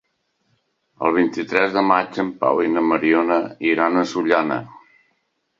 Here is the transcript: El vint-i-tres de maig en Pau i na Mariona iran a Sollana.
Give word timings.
El 1.09 1.13
vint-i-tres 1.17 1.75
de 1.75 1.83
maig 1.91 2.19
en 2.25 2.31
Pau 2.45 2.63
i 2.65 2.71
na 2.79 2.83
Mariona 2.87 3.39
iran 3.75 4.01
a 4.01 4.07
Sollana. 4.15 4.63